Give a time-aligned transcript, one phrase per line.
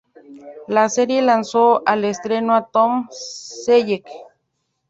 [0.67, 4.07] La serie lanzó al estrellato a Tom Selleck.